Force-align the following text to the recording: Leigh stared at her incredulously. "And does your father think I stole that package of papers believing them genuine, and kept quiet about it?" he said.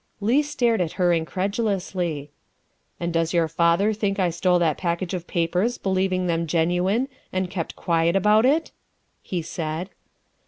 Leigh 0.19 0.41
stared 0.41 0.81
at 0.81 0.93
her 0.93 1.13
incredulously. 1.13 2.31
"And 2.99 3.13
does 3.13 3.35
your 3.35 3.47
father 3.47 3.93
think 3.93 4.17
I 4.19 4.31
stole 4.31 4.57
that 4.57 4.79
package 4.79 5.13
of 5.13 5.27
papers 5.27 5.77
believing 5.77 6.25
them 6.25 6.47
genuine, 6.47 7.07
and 7.31 7.51
kept 7.51 7.75
quiet 7.75 8.15
about 8.15 8.43
it?" 8.43 8.71
he 9.21 9.43
said. 9.43 9.91